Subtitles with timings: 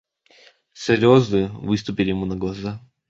[0.73, 2.81] Слезы выступили ему на глаза.